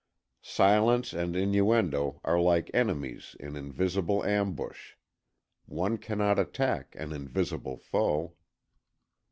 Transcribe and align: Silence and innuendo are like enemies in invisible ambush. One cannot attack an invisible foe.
Silence 0.41 1.13
and 1.13 1.35
innuendo 1.35 2.19
are 2.23 2.41
like 2.41 2.71
enemies 2.73 3.35
in 3.39 3.55
invisible 3.55 4.23
ambush. 4.25 4.93
One 5.67 5.99
cannot 5.99 6.39
attack 6.39 6.95
an 6.97 7.11
invisible 7.13 7.77
foe. 7.77 8.33